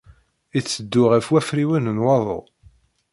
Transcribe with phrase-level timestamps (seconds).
[0.57, 2.39] Itteddu ɣef wafriwen n waḍu.